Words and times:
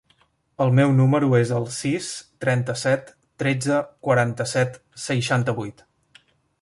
El 0.63 0.71
meu 0.77 0.93
número 0.99 1.27
es 1.39 1.51
el 1.57 1.67
sis, 1.75 2.07
trenta-set, 2.45 3.13
tretze, 3.43 3.77
quaranta-set, 4.09 4.81
seixanta-vuit. 5.07 5.85